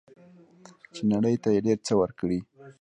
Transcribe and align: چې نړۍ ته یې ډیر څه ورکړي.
چې 0.93 1.01
نړۍ 1.13 1.35
ته 1.43 1.49
یې 1.55 1.59
ډیر 1.65 1.79
څه 1.87 1.93
ورکړي. 2.01 2.39